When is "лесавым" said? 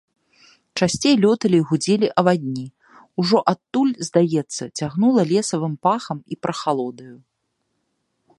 5.35-5.75